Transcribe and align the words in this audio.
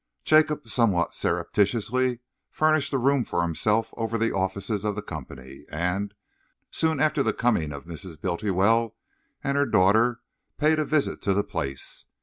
Jacob 0.23 0.67
somewhat 0.67 1.13
surreptitiously 1.13 2.21
furnished 2.49 2.91
a 2.91 2.97
room 2.97 3.23
for 3.23 3.43
himself 3.43 3.93
over 3.95 4.17
the 4.17 4.33
offices 4.33 4.83
of 4.83 4.95
the 4.95 5.01
company 5.03 5.63
and, 5.69 6.15
soon 6.71 6.99
after 6.99 7.21
the 7.21 7.33
coming 7.33 7.71
of 7.71 7.85
Mrs. 7.85 8.19
Bultiwell 8.19 8.95
and 9.43 9.57
her 9.57 9.65
daughter, 9.67 10.21
paid 10.57 10.79
a 10.79 10.85
visit 10.85 11.21
to 11.21 11.35
the 11.35 11.43
place. 11.43 12.05